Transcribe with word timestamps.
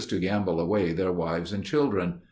to 0.07 0.17
gamble 0.19 0.59
away 0.59 0.93
their 0.93 1.11
wives 1.11 1.53
and 1.53 1.63
children.... 1.63 2.19